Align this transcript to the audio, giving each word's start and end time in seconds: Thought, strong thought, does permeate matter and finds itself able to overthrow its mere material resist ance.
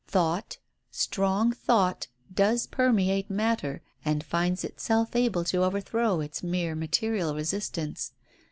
Thought, 0.07 0.57
strong 0.89 1.51
thought, 1.51 2.07
does 2.33 2.65
permeate 2.65 3.29
matter 3.29 3.83
and 4.03 4.23
finds 4.23 4.63
itself 4.63 5.15
able 5.15 5.43
to 5.43 5.63
overthrow 5.63 6.21
its 6.21 6.41
mere 6.41 6.73
material 6.73 7.35
resist 7.35 7.77
ance. 7.77 8.11